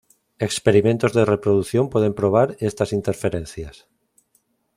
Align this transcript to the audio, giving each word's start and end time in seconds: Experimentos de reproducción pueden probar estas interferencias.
Experimentos 0.47 1.13
de 1.13 1.23
reproducción 1.25 1.85
pueden 1.91 2.15
probar 2.15 2.57
estas 2.59 2.91
interferencias. 2.91 3.87